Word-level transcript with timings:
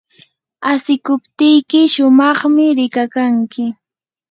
asikuptiyki 0.71 1.79
shumaqmi 1.93 2.65
rikakanki. 2.77 3.63